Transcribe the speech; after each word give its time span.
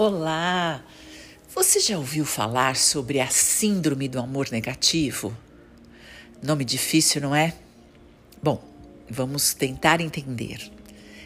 Olá! 0.00 0.80
Você 1.52 1.80
já 1.80 1.98
ouviu 1.98 2.24
falar 2.24 2.76
sobre 2.76 3.18
a 3.18 3.26
Síndrome 3.26 4.06
do 4.06 4.20
Amor 4.20 4.48
Negativo? 4.52 5.36
Nome 6.40 6.64
difícil, 6.64 7.20
não 7.20 7.34
é? 7.34 7.52
Bom, 8.40 8.62
vamos 9.10 9.54
tentar 9.54 10.00
entender. 10.00 10.70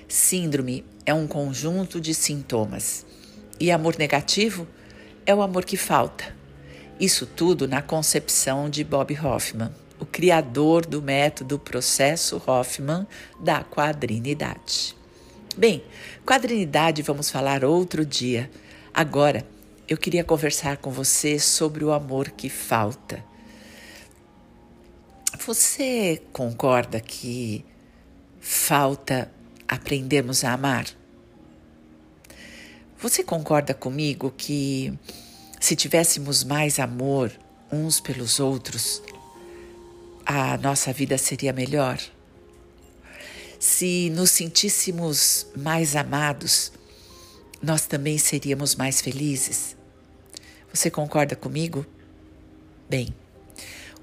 Síndrome 0.09 0.87
é 1.05 1.13
um 1.13 1.27
conjunto 1.27 2.01
de 2.01 2.15
sintomas 2.15 3.05
e 3.61 3.71
amor 3.71 3.99
negativo 3.99 4.67
é 5.27 5.35
o 5.35 5.43
amor 5.43 5.67
que 5.67 5.77
falta. 5.77 6.35
Isso 6.99 7.27
tudo 7.27 7.69
na 7.69 7.83
concepção 7.83 8.71
de 8.71 8.83
Bob 8.83 9.15
Hoffman, 9.21 9.71
o 10.01 10.07
criador 10.07 10.87
do 10.87 11.03
método 11.03 11.59
processo 11.59 12.43
Hoffman 12.47 13.07
da 13.39 13.63
quadrinidade. 13.63 15.02
Bem, 15.57 15.85
quadrinidade 16.25 17.03
vamos 17.03 17.31
falar 17.31 17.63
outro 17.63 18.07
dia. 18.07 18.51
Agora, 18.95 19.47
eu 19.87 19.99
queria 19.99 20.25
conversar 20.25 20.79
com 20.79 20.91
você 20.91 21.39
sobre 21.39 21.85
o 21.85 21.93
amor 21.93 22.31
que 22.31 22.49
falta. 22.49 23.23
Você 25.47 26.23
concorda 26.33 27.01
que 27.01 27.65
falta 28.41 29.31
aprendermos 29.69 30.43
a 30.43 30.55
amar? 30.55 30.87
Você 32.99 33.23
concorda 33.23 33.75
comigo 33.75 34.33
que 34.35 34.99
se 35.61 35.77
tivéssemos 35.77 36.45
mais 36.45 36.79
amor 36.79 37.31
uns 37.71 38.01
pelos 38.01 38.41
outros, 38.41 39.03
a 40.25 40.57
nossa 40.57 40.93
vida 40.93 41.19
seria 41.19 41.53
melhor? 41.53 41.99
Se 43.63 44.11
nos 44.11 44.33
sentíssemos 44.33 45.47
mais 45.55 45.95
amados, 45.95 46.73
nós 47.63 47.87
também 47.87 48.19
seríamos 48.19 48.75
mais 48.75 49.01
felizes. 49.01 49.77
Você 50.75 50.91
concorda 50.91 51.37
comigo? 51.37 51.87
Bem, 52.91 53.15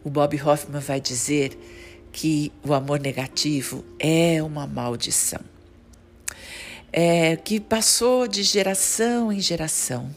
o 0.02 0.10
Bob 0.10 0.42
Hoffman 0.42 0.80
vai 0.80 1.02
dizer 1.02 1.60
que 2.10 2.54
o 2.64 2.74
amor 2.74 3.02
negativo 3.02 3.84
é 4.00 4.42
uma 4.42 4.66
maldição. 4.66 5.42
É, 6.90 7.36
que 7.36 7.60
passou 7.60 8.30
de 8.30 8.44
geração 8.44 9.30
em 9.30 9.42
geração. 9.42 10.10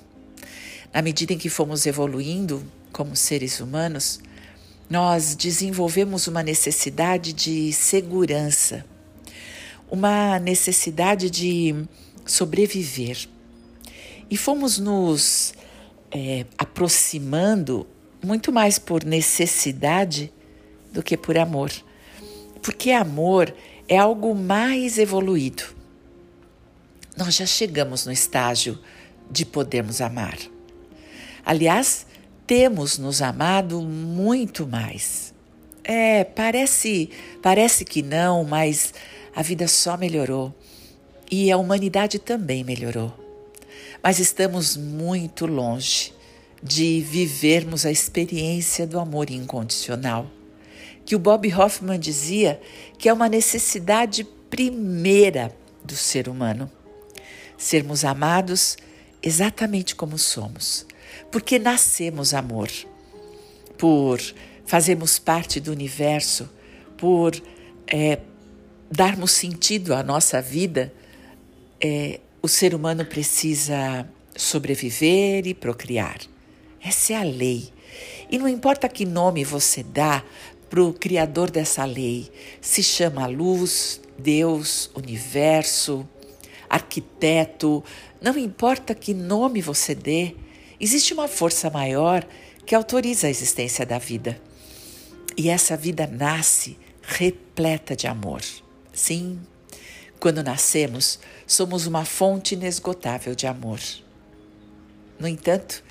Na 0.95 1.03
medida 1.03 1.33
em 1.33 1.39
que 1.39 1.49
fomos 1.49 1.85
evoluindo 1.85 2.65
como 2.93 3.17
seres 3.17 3.59
humanos, 3.59 4.21
nós 4.89 5.35
desenvolvemos 5.35 6.29
uma 6.29 6.45
necessidade 6.45 7.33
de 7.33 7.73
segurança, 7.73 8.85
uma 9.93 10.39
necessidade 10.39 11.29
de 11.29 11.85
sobreviver. 12.25 13.29
E 14.31 14.39
fomos 14.39 14.79
nos 14.79 15.53
é, 16.11 16.47
aproximando 16.57 17.87
muito 18.25 18.51
mais 18.51 18.79
por 18.79 19.05
necessidade 19.05 20.33
do 20.91 21.03
que 21.03 21.15
por 21.15 21.37
amor. 21.37 21.71
Porque 22.63 22.91
amor 22.91 23.55
é 23.87 23.99
algo 23.99 24.35
mais 24.35 24.97
evoluído. 24.97 25.65
Nós 27.15 27.35
já 27.35 27.45
chegamos 27.45 28.07
no 28.07 28.13
estágio 28.13 28.79
de 29.31 29.45
podermos 29.45 30.01
amar. 30.01 30.39
Aliás, 31.45 32.07
temos 32.47 32.97
nos 32.97 33.21
amado 33.21 33.83
muito 33.83 34.67
mais. 34.67 35.35
É, 35.85 36.25
parece, 36.25 37.11
parece 37.43 37.85
que 37.85 38.01
não, 38.01 38.43
mas 38.43 38.95
a 39.35 39.43
vida 39.43 39.67
só 39.67 39.97
melhorou. 39.97 40.55
E 41.31 41.51
a 41.51 41.57
humanidade 41.57 42.19
também 42.19 42.63
melhorou. 42.63 43.13
Mas 44.03 44.19
estamos 44.19 44.77
muito 44.77 45.47
longe 45.47 46.13
de 46.63 47.01
vivermos 47.01 47.85
a 47.85 47.91
experiência 47.91 48.87
do 48.87 49.01
amor 49.01 49.31
incondicional, 49.31 50.31
que 51.05 51.17
o 51.17 51.19
Bob 51.19 51.53
Hoffman 51.53 51.99
dizia 51.99 52.61
que 52.99 53.09
é 53.09 53.13
uma 53.13 53.29
necessidade 53.29 54.25
primeira 54.49 55.55
do 55.83 55.97
ser 55.97 56.29
humano. 56.29 56.71
Sermos 57.59 58.05
amados 58.05 58.77
exatamente 59.23 59.95
como 59.95 60.19
somos, 60.19 60.87
porque 61.31 61.59
nascemos 61.59 62.35
amor, 62.35 62.69
por 63.79 64.21
fazermos 64.65 65.19
parte 65.19 65.59
do 65.59 65.73
universo, 65.73 66.49
por 66.97 67.35
é, 67.87 68.21
darmos 68.93 69.33
sentido 69.33 69.95
à 69.95 70.03
nossa 70.03 70.43
vida, 70.43 70.93
é, 71.81 72.21
o 72.43 72.49
ser 72.49 72.75
humano 72.75 73.07
precisa 73.07 74.07
sobreviver 74.37 75.47
e 75.47 75.55
procriar. 75.55 76.19
Essa 76.79 77.15
é 77.15 77.17
a 77.17 77.23
lei. 77.23 77.73
E 78.31 78.39
não 78.39 78.47
importa 78.47 78.91
que 78.91 79.07
nome 79.07 79.45
você 79.45 79.83
dá 79.83 80.23
para 80.69 80.83
o 80.83 80.93
criador 80.93 81.51
dessa 81.51 81.87
lei, 81.87 82.31
se 82.61 82.83
chama 82.83 83.27
luz, 83.27 84.01
Deus, 84.19 84.91
universo, 84.95 86.07
arquiteto, 86.69 87.83
não 88.21 88.37
importa 88.39 88.95
que 88.95 89.15
nome 89.15 89.63
você 89.63 89.95
dê, 89.95 90.35
existe 90.79 91.15
uma 91.15 91.29
força 91.29 91.71
maior 91.71 92.27
que 92.67 92.75
autoriza 92.75 93.27
a 93.27 93.31
existência 93.31 93.87
da 93.87 93.99
vida. 93.99 94.41
E 95.37 95.49
essa 95.49 95.77
vida 95.79 96.07
nasce 96.07 96.79
repleta 97.03 97.97
de 97.97 98.07
amor. 98.07 98.43
Sim, 98.93 99.41
quando 100.21 100.43
nascemos, 100.43 101.19
somos 101.47 101.87
uma 101.87 102.05
fonte 102.05 102.55
inesgotável 102.55 103.35
de 103.35 103.47
amor. 103.47 103.81
No 105.19 105.27
entanto, 105.27 105.83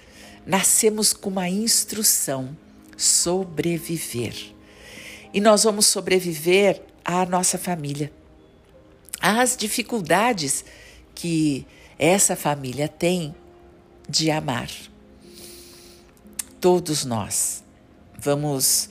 nascemos 0.45 1.13
com 1.13 1.29
uma 1.29 1.49
instrução: 1.49 2.55
sobreviver. 2.95 4.35
E 5.33 5.41
nós 5.41 5.63
vamos 5.63 5.87
sobreviver 5.87 6.81
à 7.03 7.25
nossa 7.25 7.57
família, 7.57 8.11
às 9.19 9.55
dificuldades 9.57 10.63
que 11.15 11.65
essa 11.97 12.35
família 12.35 12.87
tem 12.87 13.35
de 14.07 14.29
amar. 14.29 14.69
Todos 16.59 17.05
nós 17.05 17.63
vamos 18.17 18.89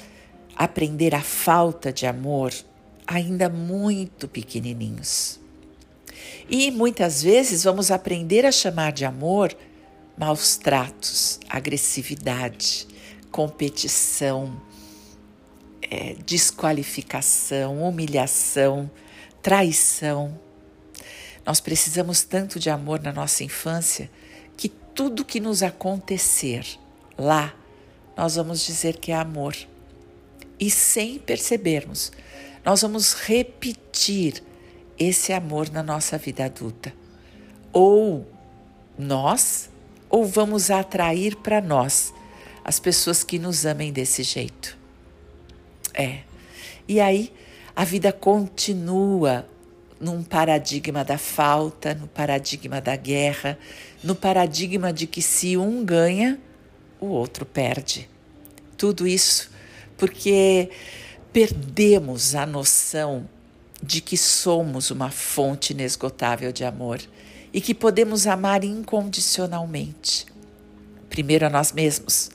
aprender 0.57 1.15
a 1.15 1.23
falta 1.23 1.93
de 1.93 2.07
amor 2.07 2.53
ainda 3.11 3.49
muito 3.49 4.29
pequenininhos. 4.29 5.41
E 6.49 6.71
muitas 6.71 7.21
vezes 7.21 7.65
vamos 7.65 7.91
aprender 7.91 8.47
a 8.47 8.53
chamar 8.53 8.93
de 8.93 9.05
amor 9.05 9.57
maus 10.17 10.57
tratos, 10.57 11.41
agressividade, 11.49 12.87
competição, 13.33 14.61
é, 15.83 16.15
desqualificação, 16.25 17.83
humilhação, 17.83 18.89
traição. 19.43 20.39
Nós 21.45 21.59
precisamos 21.59 22.23
tanto 22.23 22.61
de 22.61 22.71
amor 22.71 23.01
na 23.01 23.13
nossa 23.13 23.43
infância 23.43 24.09
que 24.57 24.69
tudo 24.69 25.25
que 25.25 25.41
nos 25.41 25.65
acontecer 25.65 26.65
lá, 27.19 27.53
nós 28.17 28.37
vamos 28.37 28.65
dizer 28.65 28.99
que 28.99 29.11
é 29.11 29.17
amor. 29.17 29.57
E 30.61 30.71
sem 30.71 31.19
percebermos, 31.19 32.13
nós 32.65 32.83
vamos 32.83 33.15
repetir 33.15 34.43
esse 34.99 35.33
amor 35.33 35.71
na 35.71 35.83
nossa 35.83 36.19
vida 36.19 36.45
adulta. 36.45 36.93
Ou 37.73 38.27
nós, 38.99 39.71
ou 40.09 40.27
vamos 40.27 40.71
atrair 40.71 41.37
para 41.37 41.61
nós 41.61 42.13
as 42.65 42.79
pessoas 42.79 43.25
que 43.25 43.39
nos 43.39 43.65
amem 43.65 43.93
desse 43.93 44.23
jeito. 44.23 44.77
É. 45.95 46.21
E 46.87 47.01
aí 47.01 47.33
a 47.75 47.85
vida 47.85 48.13
continua 48.13 49.47
num 49.99 50.23
paradigma 50.23 51.05
da 51.05 51.19
falta, 51.19 51.95
no 51.95 52.07
paradigma 52.07 52.81
da 52.81 52.97
guerra, 52.97 53.59
no 54.03 54.15
paradigma 54.15 54.93
de 54.93 55.07
que 55.07 55.23
se 55.23 55.57
um 55.57 55.85
ganha, 55.85 56.39
o 56.99 57.07
outro 57.07 57.47
perde. 57.47 58.09
Tudo 58.77 59.07
isso 59.07 59.51
porque 60.01 60.71
perdemos 61.33 62.35
a 62.35 62.45
noção 62.45 63.29
de 63.83 64.01
que 64.01 64.17
somos 64.17 64.91
uma 64.91 65.11
fonte 65.11 65.73
inesgotável 65.73 66.53
de 66.53 66.65
amor 66.65 67.01
e 67.53 67.61
que 67.61 67.75
podemos 67.75 68.27
amar 68.27 68.63
incondicionalmente. 68.65 70.27
Primeiro 71.09 71.47
a 71.47 71.51
nós 71.51 71.73
mesmos, 71.73 72.31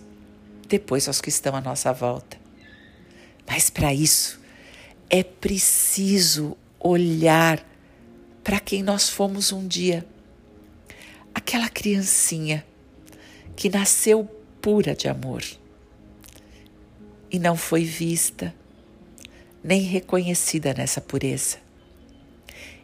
depois 0.67 1.07
aos 1.07 1.21
que 1.21 1.29
estão 1.29 1.55
à 1.55 1.61
nossa 1.61 1.93
volta. 1.93 2.37
Mas 3.47 3.69
para 3.69 3.93
isso 3.93 4.39
é 5.09 5.23
preciso 5.23 6.57
olhar 6.79 7.63
para 8.43 8.59
quem 8.59 8.81
nós 8.81 9.09
fomos 9.09 9.51
um 9.51 9.67
dia. 9.67 10.05
Aquela 11.33 11.69
criancinha 11.69 12.65
que 13.55 13.69
nasceu 13.69 14.29
pura 14.61 14.95
de 14.95 15.07
amor 15.07 15.43
e 17.31 17.37
não 17.37 17.55
foi 17.55 17.83
vista 17.83 18.53
nem 19.65 19.81
reconhecida 19.81 20.75
nessa 20.75 21.01
pureza, 21.01 21.57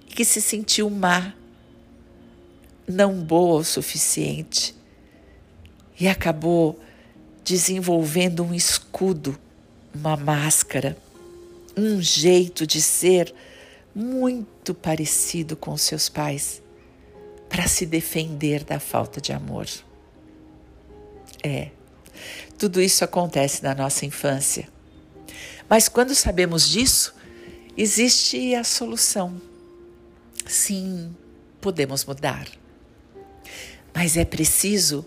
e 0.10 0.14
que 0.16 0.26
se 0.26 0.42
sentiu 0.42 0.90
má 0.90 1.32
não 2.88 3.24
boa 3.24 3.60
o 3.60 3.64
suficiente 3.64 4.74
e 6.00 6.08
acabou 6.08 6.80
desenvolvendo 7.46 8.44
um 8.44 8.52
escudo, 8.52 9.38
uma 9.94 10.18
máscara, 10.18 10.98
um 11.78 12.02
jeito 12.02 12.66
de 12.66 12.82
ser 12.82 13.32
muito 13.94 14.74
parecido 14.74 15.56
com 15.56 15.78
seus 15.78 16.10
pais 16.10 16.64
para 17.48 17.68
se 17.68 17.86
defender 17.86 18.64
da 18.64 18.80
falta 18.80 19.22
de 19.22 19.32
amor. 19.32 19.68
É, 21.44 21.70
tudo 22.58 22.82
isso 22.82 23.04
acontece 23.04 23.62
na 23.62 23.76
nossa 23.76 24.04
infância. 24.04 24.68
Mas 25.72 25.88
quando 25.88 26.14
sabemos 26.14 26.68
disso, 26.68 27.16
existe 27.78 28.54
a 28.56 28.62
solução. 28.62 29.42
Sim, 30.46 31.16
podemos 31.62 32.04
mudar. 32.04 32.46
Mas 33.96 34.18
é 34.18 34.26
preciso 34.26 35.06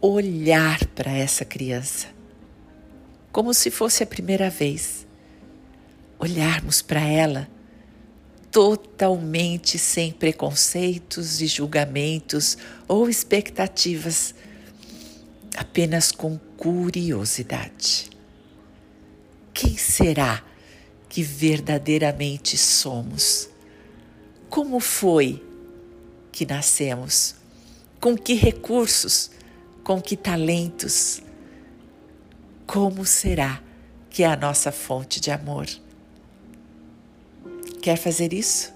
olhar 0.00 0.86
para 0.94 1.10
essa 1.10 1.44
criança 1.44 2.06
como 3.32 3.52
se 3.52 3.72
fosse 3.72 4.04
a 4.04 4.06
primeira 4.06 4.48
vez. 4.48 5.04
Olharmos 6.16 6.80
para 6.80 7.00
ela 7.00 7.48
totalmente 8.52 9.80
sem 9.80 10.12
preconceitos 10.12 11.40
e 11.40 11.48
julgamentos 11.48 12.56
ou 12.86 13.08
expectativas, 13.08 14.32
apenas 15.56 16.12
com 16.12 16.38
curiosidade. 16.56 18.17
Quem 19.60 19.76
será 19.76 20.40
que 21.08 21.20
verdadeiramente 21.20 22.56
somos? 22.56 23.50
Como 24.48 24.78
foi 24.78 25.44
que 26.30 26.46
nascemos? 26.46 27.34
Com 28.00 28.16
que 28.16 28.34
recursos? 28.34 29.32
Com 29.82 30.00
que 30.00 30.16
talentos? 30.16 31.20
Como 32.68 33.04
será 33.04 33.60
que 34.08 34.22
é 34.22 34.28
a 34.28 34.36
nossa 34.36 34.70
fonte 34.70 35.20
de 35.20 35.32
amor? 35.32 35.66
Quer 37.82 37.96
fazer 37.96 38.32
isso? 38.32 38.72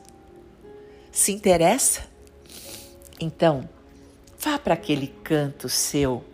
Se 1.12 1.31
interessa? 1.31 2.11
Então, 3.20 3.70
vá 4.37 4.58
para 4.58 4.75
aquele 4.75 5.14
canto 5.23 5.69
seu, 5.69 6.25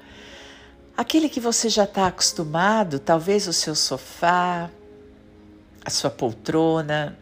aquele 0.99 1.29
que 1.29 1.39
você 1.39 1.69
já 1.69 1.85
está 1.85 2.09
acostumado, 2.09 2.99
talvez 2.99 3.47
o 3.47 3.53
seu 3.53 3.77
sofá, 3.77 4.69
a 5.85 5.91
sua 5.91 6.11
poltrona, 6.11 7.17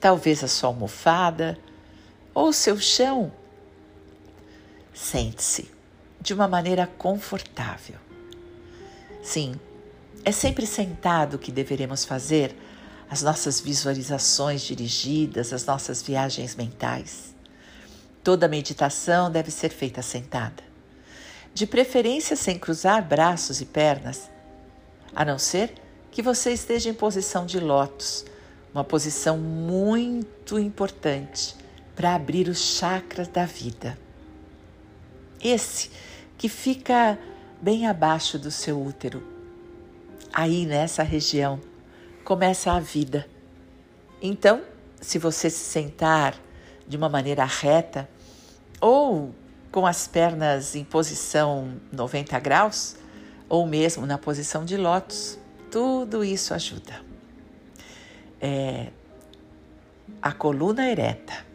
talvez 0.00 0.42
a 0.42 0.48
sua 0.48 0.70
almofada 0.70 1.56
ou 2.34 2.48
o 2.48 2.52
seu 2.52 2.80
chão. 2.80 3.30
Sente-se 4.92 5.70
de 6.20 6.34
uma 6.34 6.48
maneira 6.48 6.84
confortável. 6.98 7.94
Sim, 9.22 9.54
é 10.24 10.32
sempre 10.32 10.66
sentado 10.66 11.38
que 11.38 11.52
deveremos 11.52 12.04
fazer 12.04 12.56
as 13.08 13.22
nossas 13.22 13.60
visualizações 13.60 14.62
dirigidas, 14.62 15.52
as 15.52 15.64
nossas 15.64 16.02
viagens 16.02 16.56
mentais. 16.56 17.36
Toda 18.24 18.48
meditação 18.48 19.30
deve 19.30 19.52
ser 19.52 19.68
feita 19.68 20.02
sentada, 20.02 20.67
de 21.54 21.66
preferência 21.66 22.36
sem 22.36 22.58
cruzar 22.58 23.06
braços 23.06 23.60
e 23.60 23.66
pernas, 23.66 24.30
a 25.14 25.24
não 25.24 25.38
ser 25.38 25.74
que 26.10 26.22
você 26.22 26.52
esteja 26.52 26.90
em 26.90 26.94
posição 26.94 27.46
de 27.46 27.58
lótus, 27.60 28.24
uma 28.72 28.84
posição 28.84 29.38
muito 29.38 30.58
importante 30.58 31.56
para 31.94 32.14
abrir 32.14 32.48
os 32.48 32.58
chakras 32.58 33.28
da 33.28 33.44
vida. 33.44 33.98
Esse 35.42 35.90
que 36.36 36.48
fica 36.48 37.18
bem 37.60 37.86
abaixo 37.86 38.38
do 38.38 38.50
seu 38.50 38.80
útero, 38.80 39.22
aí 40.32 40.66
nessa 40.66 41.02
região 41.02 41.60
começa 42.24 42.72
a 42.72 42.78
vida. 42.78 43.26
Então, 44.20 44.62
se 45.00 45.18
você 45.18 45.48
se 45.48 45.64
sentar 45.64 46.34
de 46.86 46.96
uma 46.96 47.08
maneira 47.08 47.44
reta 47.44 48.08
ou 48.80 49.34
com 49.70 49.86
as 49.86 50.08
pernas 50.08 50.74
em 50.74 50.84
posição 50.84 51.74
90 51.92 52.38
graus, 52.40 52.96
ou 53.48 53.66
mesmo 53.66 54.06
na 54.06 54.18
posição 54.18 54.64
de 54.64 54.76
lótus, 54.76 55.38
tudo 55.70 56.24
isso 56.24 56.54
ajuda. 56.54 57.02
É, 58.40 58.88
a 60.22 60.32
coluna 60.32 60.88
ereta, 60.88 61.46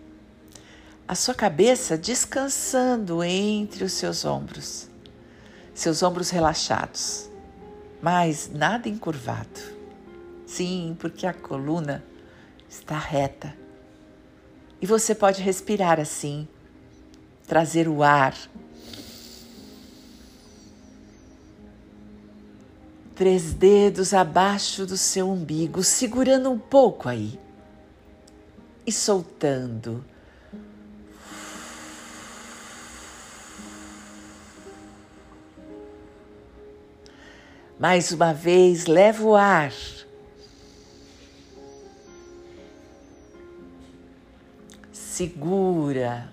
a 1.07 1.15
sua 1.15 1.33
cabeça 1.33 1.97
descansando 1.97 3.23
entre 3.23 3.83
os 3.83 3.93
seus 3.93 4.25
ombros, 4.25 4.89
seus 5.73 6.01
ombros 6.03 6.29
relaxados, 6.29 7.29
mas 8.01 8.49
nada 8.53 8.87
encurvado. 8.87 9.73
Sim, 10.45 10.95
porque 10.99 11.25
a 11.25 11.33
coluna 11.33 12.03
está 12.69 12.97
reta. 12.97 13.55
E 14.81 14.85
você 14.85 15.15
pode 15.15 15.41
respirar 15.41 15.99
assim, 15.99 16.47
trazer 17.53 17.87
o 17.87 18.01
ar. 18.01 18.35
Três 23.13 23.53
dedos 23.53 24.11
abaixo 24.11 24.87
do 24.87 24.97
seu 24.97 25.29
umbigo, 25.29 25.83
segurando 25.83 26.49
um 26.49 26.57
pouco 26.57 27.07
aí 27.07 27.39
e 28.87 28.91
soltando. 28.91 30.03
Mais 37.79 38.11
uma 38.11 38.33
vez, 38.33 38.87
leva 38.87 39.23
o 39.23 39.35
ar 39.35 39.71
segura 44.91 46.32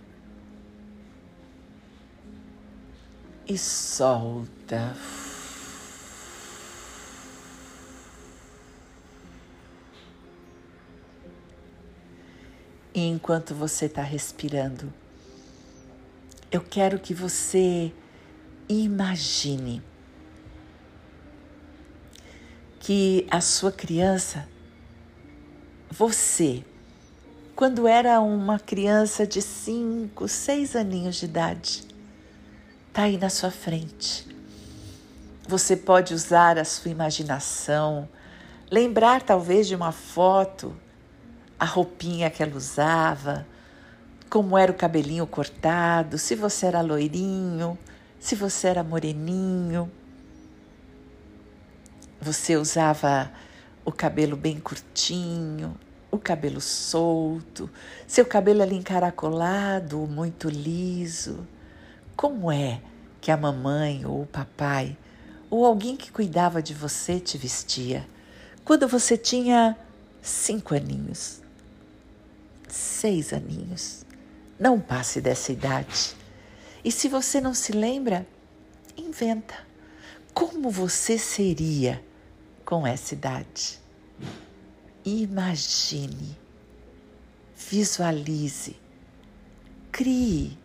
e 3.50 3.58
solta. 3.58 4.96
E 12.94 13.00
enquanto 13.08 13.52
você 13.52 13.86
está 13.86 14.02
respirando, 14.02 14.92
eu 16.52 16.60
quero 16.60 17.00
que 17.00 17.12
você 17.12 17.92
imagine 18.68 19.82
que 22.78 23.26
a 23.28 23.40
sua 23.40 23.72
criança, 23.72 24.48
você, 25.90 26.64
quando 27.56 27.88
era 27.88 28.20
uma 28.20 28.60
criança 28.60 29.26
de 29.26 29.42
cinco, 29.42 30.28
seis 30.28 30.76
aninhos 30.76 31.16
de 31.16 31.24
idade. 31.24 31.90
Está 32.90 33.04
aí 33.04 33.16
na 33.16 33.30
sua 33.30 33.52
frente. 33.52 34.26
Você 35.46 35.76
pode 35.76 36.12
usar 36.12 36.58
a 36.58 36.64
sua 36.64 36.90
imaginação, 36.90 38.08
lembrar 38.68 39.22
talvez 39.22 39.68
de 39.68 39.76
uma 39.76 39.92
foto, 39.92 40.74
a 41.56 41.64
roupinha 41.64 42.28
que 42.28 42.42
ela 42.42 42.56
usava, 42.56 43.46
como 44.28 44.58
era 44.58 44.72
o 44.72 44.74
cabelinho 44.74 45.24
cortado, 45.24 46.18
se 46.18 46.34
você 46.34 46.66
era 46.66 46.80
loirinho, 46.80 47.78
se 48.18 48.34
você 48.34 48.66
era 48.66 48.82
moreninho. 48.82 49.88
Você 52.20 52.56
usava 52.56 53.30
o 53.84 53.92
cabelo 53.92 54.36
bem 54.36 54.58
curtinho, 54.58 55.78
o 56.10 56.18
cabelo 56.18 56.60
solto, 56.60 57.70
seu 58.04 58.26
cabelo 58.26 58.64
encaracolado, 58.64 59.96
muito 60.08 60.48
liso. 60.50 61.46
Como 62.20 62.52
é 62.52 62.82
que 63.18 63.30
a 63.30 63.36
mamãe 63.38 64.04
ou 64.04 64.20
o 64.20 64.26
papai 64.26 64.94
ou 65.48 65.64
alguém 65.64 65.96
que 65.96 66.12
cuidava 66.12 66.62
de 66.62 66.74
você 66.74 67.18
te 67.18 67.38
vestia 67.38 68.06
quando 68.62 68.86
você 68.86 69.16
tinha 69.16 69.74
cinco 70.20 70.74
aninhos, 70.74 71.40
seis 72.68 73.32
aninhos? 73.32 74.04
Não 74.58 74.78
passe 74.78 75.18
dessa 75.18 75.50
idade. 75.50 76.14
E 76.84 76.92
se 76.92 77.08
você 77.08 77.40
não 77.40 77.54
se 77.54 77.72
lembra, 77.72 78.26
inventa. 78.98 79.54
Como 80.34 80.68
você 80.68 81.16
seria 81.16 82.04
com 82.66 82.86
essa 82.86 83.14
idade? 83.14 83.80
Imagine, 85.06 86.36
visualize, 87.56 88.76
crie. 89.90 90.59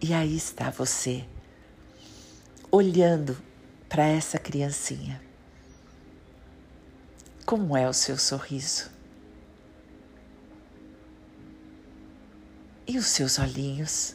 E 0.00 0.12
aí 0.12 0.36
está 0.36 0.70
você, 0.70 1.24
olhando 2.70 3.36
para 3.88 4.04
essa 4.04 4.38
criancinha. 4.38 5.22
Como 7.46 7.76
é 7.76 7.88
o 7.88 7.92
seu 7.92 8.18
sorriso? 8.18 8.90
E 12.86 12.98
os 12.98 13.06
seus 13.06 13.38
olhinhos? 13.38 14.14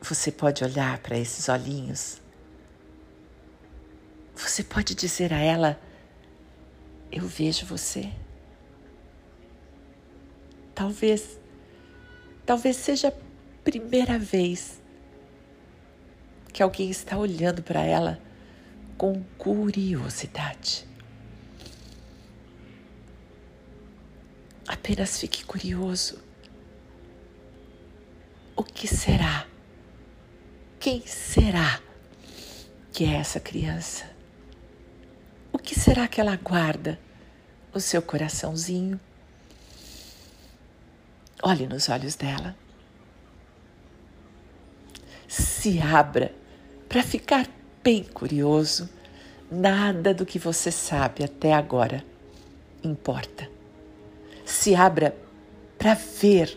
Você 0.00 0.30
pode 0.30 0.62
olhar 0.62 0.98
para 0.98 1.16
esses 1.16 1.48
olhinhos? 1.48 2.20
Você 4.34 4.62
pode 4.62 4.94
dizer 4.94 5.32
a 5.32 5.38
ela: 5.38 5.80
Eu 7.10 7.26
vejo 7.26 7.64
você. 7.64 8.12
Talvez, 10.74 11.38
talvez 12.44 12.76
seja 12.76 13.08
a 13.08 13.12
primeira 13.62 14.18
vez 14.18 14.80
que 16.52 16.62
alguém 16.62 16.90
está 16.90 17.18
olhando 17.18 17.62
para 17.62 17.82
ela 17.82 18.20
com 18.96 19.22
curiosidade. 19.36 20.86
Apenas 24.66 25.18
fique 25.18 25.44
curioso. 25.44 26.22
O 28.56 28.62
que 28.62 28.86
será? 28.86 29.46
Quem 30.78 31.04
será 31.06 31.80
que 32.92 33.04
é 33.04 33.16
essa 33.16 33.40
criança? 33.40 34.08
O 35.52 35.58
que 35.58 35.78
será 35.78 36.06
que 36.06 36.20
ela 36.20 36.36
guarda 36.36 36.98
no 37.72 37.80
seu 37.80 38.00
coraçãozinho? 38.00 39.00
Olhe 41.46 41.66
nos 41.66 41.90
olhos 41.90 42.14
dela. 42.14 42.56
Se 45.28 45.78
abra 45.78 46.34
para 46.88 47.02
ficar 47.02 47.46
bem 47.82 48.02
curioso. 48.02 48.88
Nada 49.50 50.14
do 50.14 50.24
que 50.24 50.38
você 50.38 50.70
sabe 50.70 51.22
até 51.22 51.52
agora 51.52 52.02
importa. 52.82 53.46
Se 54.42 54.74
abra 54.74 55.14
para 55.76 55.92
ver 55.92 56.56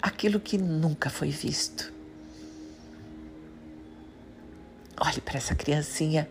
aquilo 0.00 0.40
que 0.40 0.56
nunca 0.56 1.10
foi 1.10 1.28
visto. 1.28 1.92
Olhe 4.98 5.20
para 5.20 5.36
essa 5.36 5.54
criancinha 5.54 6.26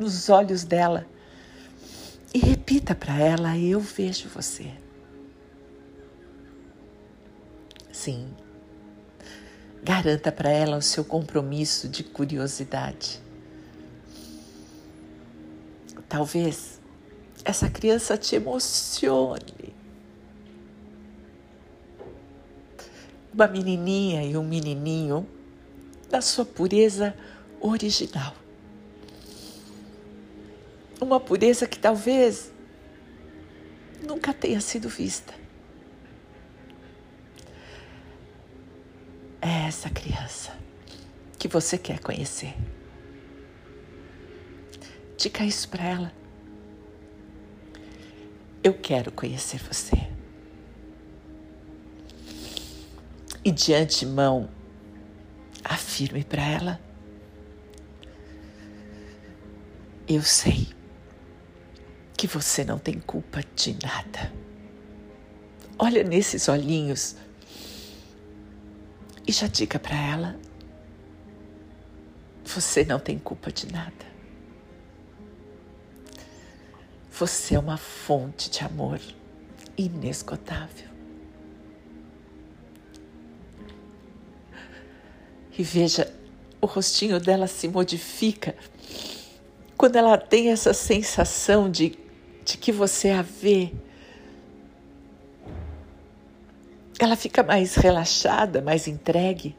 nos 0.00 0.28
olhos 0.28 0.64
dela 0.64 1.06
e 2.34 2.40
repita 2.40 2.92
para 2.92 3.20
ela: 3.20 3.56
Eu 3.56 3.78
vejo 3.78 4.28
você. 4.28 4.82
Sim, 8.04 8.28
garanta 9.82 10.30
para 10.30 10.50
ela 10.50 10.76
o 10.76 10.82
seu 10.82 11.02
compromisso 11.02 11.88
de 11.88 12.04
curiosidade. 12.04 13.18
Talvez 16.06 16.78
essa 17.46 17.70
criança 17.70 18.18
te 18.18 18.36
emocione. 18.36 19.74
Uma 23.32 23.46
menininha 23.46 24.22
e 24.22 24.36
um 24.36 24.44
menininho 24.44 25.26
da 26.10 26.20
sua 26.20 26.44
pureza 26.44 27.16
original. 27.58 28.34
Uma 31.00 31.18
pureza 31.18 31.66
que 31.66 31.78
talvez 31.78 32.52
nunca 34.06 34.34
tenha 34.34 34.60
sido 34.60 34.90
vista. 34.90 35.42
É 39.44 39.66
essa 39.68 39.90
criança 39.90 40.56
que 41.38 41.46
você 41.46 41.76
quer 41.76 41.98
conhecer. 41.98 42.54
Diga 45.18 45.44
isso 45.44 45.68
para 45.68 45.84
ela. 45.84 46.12
Eu 48.62 48.72
quero 48.72 49.12
conhecer 49.12 49.58
você. 49.58 49.96
E 53.44 53.52
de 53.52 53.74
antemão, 53.74 54.48
afirme 55.62 56.24
para 56.24 56.42
ela 56.42 56.80
Eu 60.06 60.22
sei 60.22 60.68
que 62.14 62.26
você 62.26 62.62
não 62.62 62.78
tem 62.78 63.00
culpa 63.00 63.40
de 63.56 63.74
nada. 63.82 64.30
Olha 65.78 66.04
nesses 66.04 66.46
olhinhos 66.46 67.16
e 69.26 69.32
já 69.32 69.46
diga 69.46 69.78
para 69.78 69.96
ela: 69.96 70.36
você 72.44 72.84
não 72.84 72.98
tem 72.98 73.18
culpa 73.18 73.50
de 73.50 73.70
nada. 73.72 74.14
Você 77.10 77.54
é 77.54 77.58
uma 77.58 77.76
fonte 77.76 78.50
de 78.50 78.64
amor 78.64 79.00
inesgotável. 79.78 80.88
E 85.56 85.62
veja, 85.62 86.12
o 86.60 86.66
rostinho 86.66 87.20
dela 87.20 87.46
se 87.46 87.68
modifica 87.68 88.56
quando 89.76 89.96
ela 89.96 90.18
tem 90.18 90.50
essa 90.50 90.74
sensação 90.74 91.70
de, 91.70 91.96
de 92.44 92.56
que 92.56 92.72
você 92.72 93.10
a 93.10 93.22
vê, 93.22 93.72
ela 96.98 97.16
fica 97.16 97.42
mais 97.42 97.74
relaxada, 97.74 98.62
mais 98.62 98.86
entregue. 98.86 99.56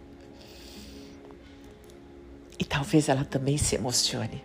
E 2.57 2.63
talvez 2.63 3.09
ela 3.09 3.25
também 3.25 3.57
se 3.57 3.75
emocione. 3.75 4.43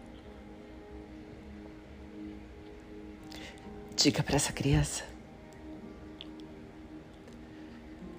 Diga 3.97 4.23
para 4.23 4.37
essa 4.37 4.52
criança: 4.52 5.04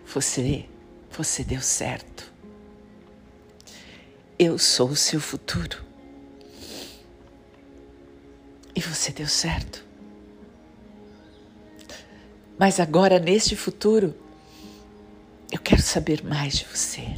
Você, 0.06 0.66
você 1.10 1.44
deu 1.44 1.62
certo. 1.62 2.32
Eu 4.40 4.58
sou 4.58 4.90
o 4.90 4.96
seu 4.96 5.20
futuro. 5.20 5.84
E 8.74 8.80
você 8.80 9.12
deu 9.12 9.28
certo. 9.28 9.86
Mas 12.58 12.80
agora, 12.80 13.20
neste 13.20 13.56
futuro, 13.56 14.16
eu 15.52 15.60
quero 15.60 15.82
saber 15.82 16.24
mais 16.24 16.58
de 16.58 16.66
você. 16.66 17.16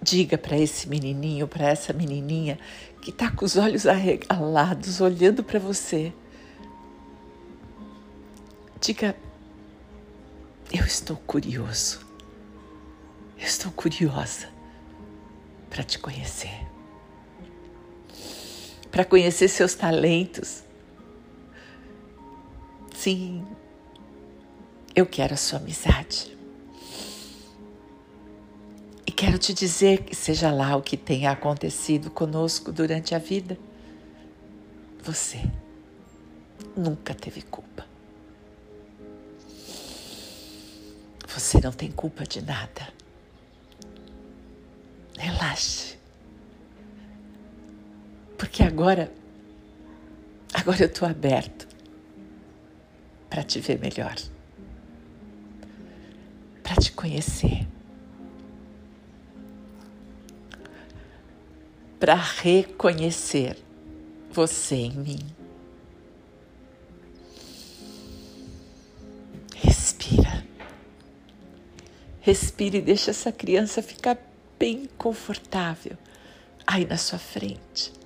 Diga 0.00 0.38
para 0.38 0.56
esse 0.56 0.88
menininho, 0.88 1.48
para 1.48 1.68
essa 1.68 1.92
menininha 1.92 2.58
que 3.02 3.10
está 3.10 3.30
com 3.30 3.44
os 3.44 3.56
olhos 3.56 3.86
arregalados, 3.86 5.00
olhando 5.00 5.42
para 5.42 5.58
você. 5.58 6.12
Diga: 8.80 9.16
Eu 10.72 10.84
estou 10.84 11.16
curioso. 11.16 12.06
Eu 13.36 13.44
estou 13.44 13.70
curiosa 13.72 14.48
para 15.70 15.82
te 15.82 15.98
conhecer 15.98 16.68
para 18.90 19.04
conhecer 19.04 19.48
seus 19.48 19.74
talentos. 19.74 20.64
Sim, 22.96 23.46
eu 24.98 25.06
quero 25.06 25.34
a 25.34 25.36
sua 25.36 25.60
amizade. 25.60 26.36
E 29.06 29.12
quero 29.12 29.38
te 29.38 29.54
dizer 29.54 30.02
que, 30.02 30.14
seja 30.14 30.50
lá 30.50 30.74
o 30.74 30.82
que 30.82 30.96
tenha 30.96 31.30
acontecido 31.30 32.10
conosco 32.10 32.72
durante 32.72 33.14
a 33.14 33.18
vida, 33.18 33.56
você 35.00 35.38
nunca 36.76 37.14
teve 37.14 37.42
culpa. 37.42 37.86
Você 41.28 41.60
não 41.60 41.70
tem 41.70 41.92
culpa 41.92 42.24
de 42.24 42.42
nada. 42.42 42.92
Relaxe. 45.16 45.96
Porque 48.36 48.64
agora, 48.64 49.12
agora 50.52 50.82
eu 50.82 50.86
estou 50.88 51.06
aberto 51.08 51.68
para 53.30 53.44
te 53.44 53.60
ver 53.60 53.78
melhor, 53.78 54.16
para 56.68 56.76
te 56.76 56.92
conhecer, 56.92 57.66
para 61.98 62.14
reconhecer 62.14 63.56
você 64.30 64.74
em 64.74 64.92
mim. 64.92 65.18
Respira. 69.56 70.44
Respire 72.20 72.76
e 72.76 72.82
deixa 72.82 73.12
essa 73.12 73.32
criança 73.32 73.80
ficar 73.80 74.18
bem 74.58 74.86
confortável 74.98 75.96
aí 76.66 76.84
na 76.84 76.98
sua 76.98 77.18
frente 77.18 77.96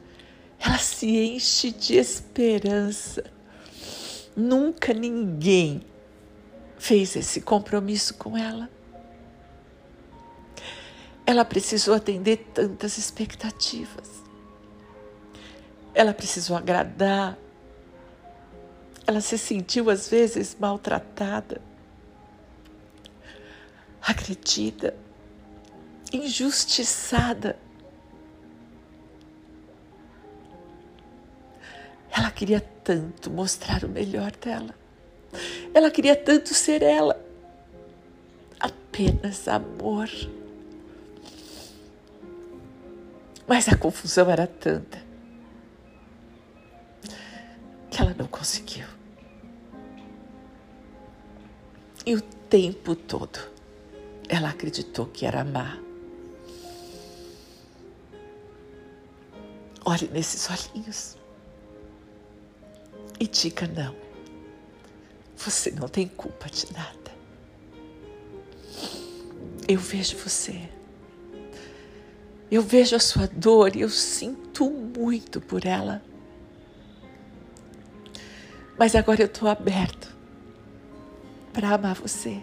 ela 0.64 0.78
se 0.78 1.08
enche 1.08 1.72
de 1.72 1.96
esperança. 1.96 3.24
Nunca 4.36 4.94
ninguém 4.94 5.82
fez 6.82 7.14
esse 7.14 7.40
compromisso 7.40 8.14
com 8.14 8.36
ela. 8.36 8.68
Ela 11.24 11.44
precisou 11.44 11.94
atender 11.94 12.38
tantas 12.52 12.98
expectativas. 12.98 14.20
Ela 15.94 16.12
precisou 16.12 16.56
agradar. 16.56 17.38
Ela 19.06 19.20
se 19.20 19.38
sentiu 19.38 19.90
às 19.90 20.08
vezes 20.08 20.56
maltratada, 20.58 21.62
agredida, 24.00 24.96
injustiçada. 26.12 27.56
Ela 32.10 32.32
queria 32.32 32.60
tanto 32.82 33.30
mostrar 33.30 33.84
o 33.84 33.88
melhor 33.88 34.32
dela. 34.32 34.81
Ela 35.74 35.90
queria 35.90 36.16
tanto 36.16 36.54
ser 36.54 36.82
ela. 36.82 37.18
Apenas 38.60 39.48
amor. 39.48 40.08
Mas 43.46 43.68
a 43.68 43.76
confusão 43.76 44.30
era 44.30 44.46
tanta 44.46 45.02
que 47.90 48.00
ela 48.00 48.14
não 48.18 48.26
conseguiu. 48.26 48.86
E 52.04 52.14
o 52.14 52.20
tempo 52.20 52.96
todo 52.96 53.38
ela 54.28 54.48
acreditou 54.48 55.06
que 55.06 55.26
era 55.26 55.44
má. 55.44 55.78
Olhe 59.84 60.08
nesses 60.08 60.48
olhinhos 60.48 61.16
e 63.20 63.26
diga 63.26 63.66
não. 63.66 64.01
Você 65.44 65.72
não 65.72 65.88
tem 65.88 66.06
culpa 66.06 66.48
de 66.48 66.72
nada. 66.72 67.10
Eu 69.66 69.78
vejo 69.78 70.16
você. 70.16 70.68
Eu 72.48 72.62
vejo 72.62 72.94
a 72.94 73.00
sua 73.00 73.26
dor 73.26 73.74
e 73.74 73.80
eu 73.80 73.88
sinto 73.88 74.70
muito 74.70 75.40
por 75.40 75.66
ela. 75.66 76.00
Mas 78.78 78.94
agora 78.94 79.22
eu 79.22 79.26
estou 79.26 79.48
aberto 79.48 80.14
para 81.52 81.70
amar 81.70 81.96
você. 81.96 82.40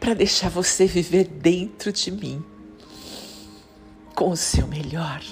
Para 0.00 0.14
deixar 0.14 0.48
você 0.48 0.86
viver 0.86 1.24
dentro 1.24 1.92
de 1.92 2.10
mim 2.10 2.42
com 4.14 4.30
o 4.30 4.36
seu 4.36 4.66
melhor. 4.66 5.22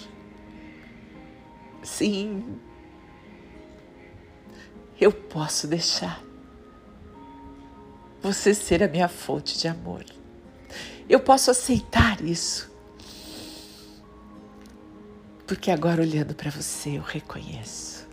Sim, 1.82 2.60
eu 5.04 5.12
posso 5.12 5.66
deixar 5.66 6.24
você 8.22 8.54
ser 8.54 8.82
a 8.82 8.88
minha 8.88 9.06
fonte 9.06 9.58
de 9.58 9.68
amor. 9.68 10.02
Eu 11.06 11.20
posso 11.20 11.50
aceitar 11.50 12.22
isso. 12.22 12.72
Porque 15.46 15.70
agora, 15.70 16.00
olhando 16.00 16.34
para 16.34 16.50
você, 16.50 16.96
eu 16.96 17.02
reconheço. 17.02 18.08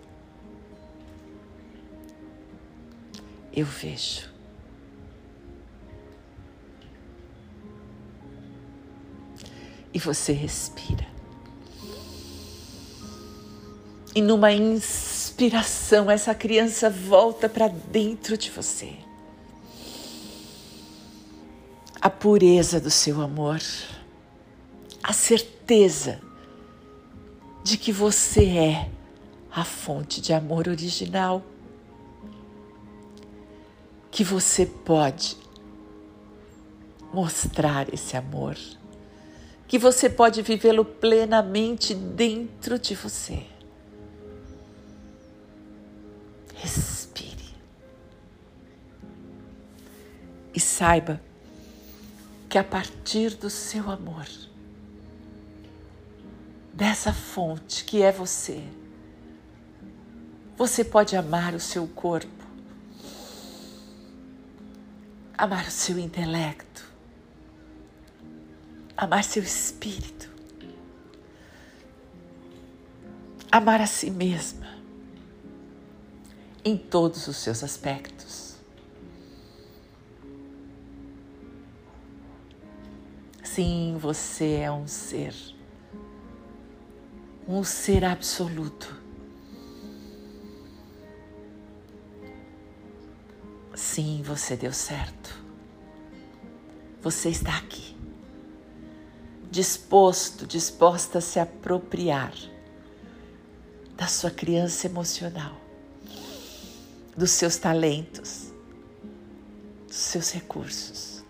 Eu 3.53 3.65
vejo. 3.65 4.29
E 9.93 9.99
você 9.99 10.33
respira. 10.33 11.07
E 14.13 14.21
numa 14.21 14.51
inspiração, 15.41 16.11
essa 16.11 16.35
criança 16.35 16.87
volta 16.87 17.49
para 17.49 17.67
dentro 17.67 18.37
de 18.37 18.51
você. 18.51 18.93
A 21.99 22.11
pureza 22.11 22.79
do 22.79 22.91
seu 22.91 23.19
amor, 23.19 23.59
a 25.01 25.13
certeza 25.13 26.21
de 27.63 27.75
que 27.75 27.91
você 27.91 28.45
é 28.45 28.89
a 29.51 29.63
fonte 29.63 30.21
de 30.21 30.31
amor 30.31 30.67
original, 30.67 31.43
que 34.11 34.23
você 34.23 34.67
pode 34.67 35.37
mostrar 37.11 37.91
esse 37.91 38.15
amor, 38.15 38.55
que 39.67 39.79
você 39.79 40.07
pode 40.07 40.43
vivê-lo 40.43 40.85
plenamente 40.85 41.95
dentro 41.95 42.77
de 42.77 42.93
você. 42.93 43.43
Respire. 46.61 47.55
E 50.53 50.59
saiba 50.59 51.19
que 52.47 52.57
a 52.57 52.63
partir 52.63 53.33
do 53.33 53.49
seu 53.49 53.89
amor, 53.89 54.27
dessa 56.71 57.11
fonte 57.11 57.83
que 57.83 58.03
é 58.03 58.11
você, 58.11 58.63
você 60.55 60.83
pode 60.83 61.15
amar 61.15 61.55
o 61.55 61.59
seu 61.59 61.87
corpo, 61.87 62.45
amar 65.35 65.65
o 65.65 65.71
seu 65.71 65.97
intelecto, 65.97 66.85
amar 68.95 69.23
seu 69.23 69.41
espírito, 69.41 70.29
amar 73.51 73.81
a 73.81 73.87
si 73.87 74.11
mesma 74.11 74.60
em 76.63 76.77
todos 76.77 77.27
os 77.27 77.37
seus 77.37 77.63
aspectos. 77.63 78.55
Sim, 83.43 83.97
você 83.99 84.59
é 84.61 84.71
um 84.71 84.87
ser, 84.87 85.35
um 87.47 87.63
ser 87.63 88.05
absoluto. 88.05 88.95
Sim, 93.75 94.21
você 94.23 94.55
deu 94.55 94.71
certo. 94.71 95.41
Você 97.01 97.29
está 97.29 97.57
aqui, 97.57 97.97
disposto, 99.49 100.45
disposta 100.45 101.17
a 101.17 101.21
se 101.21 101.39
apropriar 101.39 102.33
da 103.97 104.05
sua 104.05 104.29
criança 104.29 104.85
emocional 104.85 105.60
dos 107.15 107.31
seus 107.31 107.57
talentos, 107.57 108.53
dos 109.87 109.97
seus 109.97 110.31
recursos, 110.31 111.23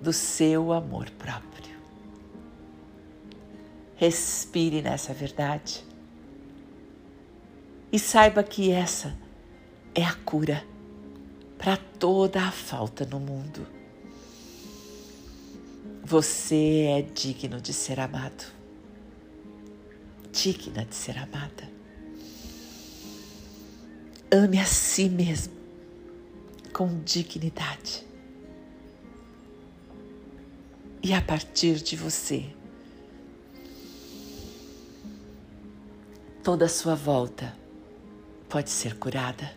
do 0.00 0.12
seu 0.12 0.72
amor 0.72 1.10
próprio. 1.10 1.76
Respire 3.96 4.82
nessa 4.82 5.14
verdade 5.14 5.84
e 7.92 7.98
saiba 7.98 8.42
que 8.42 8.70
essa 8.70 9.16
é 9.94 10.02
a 10.02 10.14
cura 10.14 10.64
para 11.58 11.76
toda 11.76 12.42
a 12.42 12.50
falta 12.50 13.04
no 13.04 13.20
mundo. 13.20 13.66
Você 16.02 16.86
é 16.88 17.02
digno 17.02 17.60
de 17.60 17.72
ser 17.72 18.00
amado, 18.00 18.44
digna 20.32 20.84
de 20.84 20.94
ser 20.94 21.16
amada. 21.18 21.71
Ame 24.34 24.58
a 24.58 24.64
si 24.64 25.10
mesmo 25.10 25.52
com 26.72 27.02
dignidade. 27.04 28.02
E 31.02 31.12
a 31.12 31.20
partir 31.20 31.74
de 31.82 31.96
você, 31.96 32.46
toda 36.42 36.64
a 36.64 36.68
sua 36.70 36.94
volta 36.94 37.54
pode 38.48 38.70
ser 38.70 38.96
curada. 38.96 39.52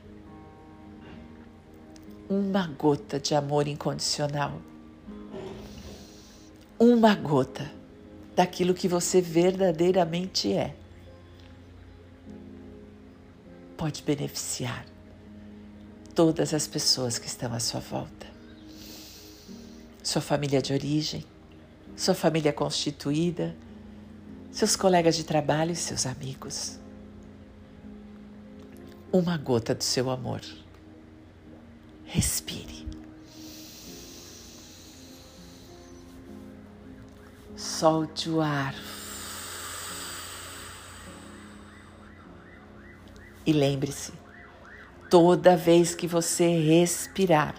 Uma 2.29 2.67
gota 2.67 3.17
de 3.17 3.33
amor 3.33 3.69
incondicional. 3.69 4.61
Uma 6.77 7.15
gota 7.15 7.71
daquilo 8.35 8.73
que 8.73 8.89
você 8.89 9.21
verdadeiramente 9.21 10.51
é 10.51 10.75
pode 13.77 14.01
beneficiar 14.03 14.85
todas 16.13 16.53
as 16.53 16.65
pessoas 16.65 17.17
que 17.17 17.27
estão 17.27 17.53
à 17.53 17.59
sua 17.59 17.79
volta. 17.79 18.25
Sua 20.01 20.21
família 20.21 20.61
de 20.61 20.71
origem, 20.71 21.25
sua 21.95 22.13
família 22.13 22.53
constituída, 22.53 23.55
seus 24.51 24.75
colegas 24.75 25.15
de 25.15 25.23
trabalho 25.23 25.71
e 25.71 25.75
seus 25.75 26.05
amigos. 26.05 26.79
Uma 29.11 29.37
gota 29.37 29.75
do 29.75 29.83
seu 29.83 30.09
amor. 30.09 30.41
Respire. 32.05 32.85
Solte 37.55 38.29
o 38.29 38.41
ar 38.41 38.75
E 43.45 43.53
lembre-se, 43.53 44.11
toda 45.09 45.55
vez 45.55 45.93
que 45.93 46.07
você 46.07 46.57
respirar, 46.57 47.55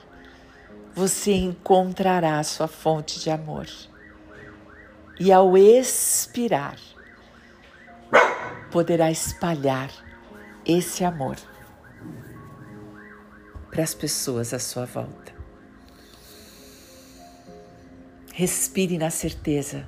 você 0.94 1.33
encontrará 1.33 2.38
a 2.38 2.44
sua 2.44 2.66
fonte 2.66 3.20
de 3.20 3.31
amor. 3.31 3.66
E 5.20 5.33
ao 5.33 5.57
expirar, 5.57 6.79
poderá 8.70 9.11
espalhar 9.11 9.90
esse 10.64 11.05
amor 11.05 11.37
para 13.70 13.83
as 13.83 13.94
pessoas 13.94 14.53
à 14.53 14.59
sua 14.59 14.87
volta. 14.87 15.35
Respire 18.33 18.99
na 18.99 19.11
certeza 19.11 19.87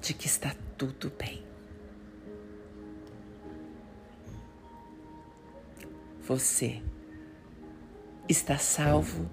de 0.00 0.14
que 0.14 0.26
está 0.26 0.54
tudo 0.78 1.12
bem. 1.18 1.51
Você 6.32 6.80
está 8.26 8.56
salvo 8.56 9.28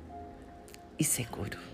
e 1.00 1.04
seguro. 1.06 1.69